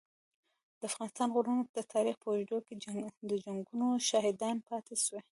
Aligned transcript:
د 0.79 0.81
افغانستان 0.91 1.29
غرونه 1.35 1.63
د 1.77 1.79
تاریخ 1.93 2.15
په 2.19 2.27
اوږدو 2.31 2.57
کي 2.65 2.73
د 3.29 3.31
جنګونو 3.43 3.87
شاهدان 4.09 4.55
پاته 4.67 4.95
سوي. 5.03 5.21